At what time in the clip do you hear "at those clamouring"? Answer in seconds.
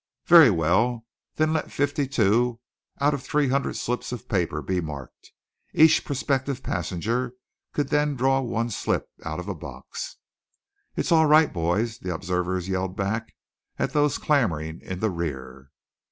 13.77-14.81